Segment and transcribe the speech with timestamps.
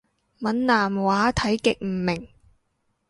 [0.39, 2.27] 閩南話睇極唔明